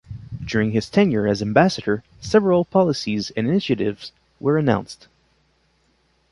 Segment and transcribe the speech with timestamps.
[0.43, 5.07] During his tenure as Ambassador, several policies and initiatives were announced.